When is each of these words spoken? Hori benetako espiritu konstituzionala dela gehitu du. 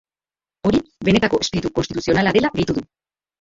Hori 0.69 0.79
benetako 1.09 1.39
espiritu 1.45 1.71
konstituzionala 1.75 2.35
dela 2.39 2.53
gehitu 2.57 2.79
du. 2.81 2.85